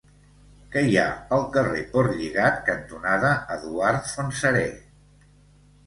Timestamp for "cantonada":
2.73-3.37